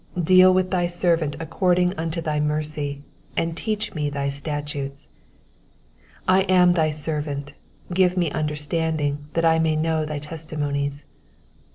124 0.13 0.35
Deal 0.35 0.51
with 0.51 0.71
thy 0.71 0.87
servant 0.87 1.35
according 1.39 1.93
unto 1.95 2.21
thy 2.21 2.39
mercy, 2.39 3.03
and 3.37 3.55
teach 3.55 3.93
me 3.93 4.09
thy 4.09 4.29
statutes. 4.29 5.09
125 6.25 6.27
I 6.27 6.41
am 6.61 6.73
thy 6.73 6.89
servant; 6.89 7.53
give 7.93 8.17
me 8.17 8.31
understanding, 8.31 9.25
that 9.35 9.45
I 9.45 9.59
may 9.59 9.75
know 9.75 10.03
thy 10.03 10.17
testimonies. 10.17 11.05